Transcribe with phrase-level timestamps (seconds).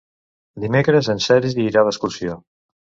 [0.63, 2.45] Dimecres en Sergi irà d'excursió.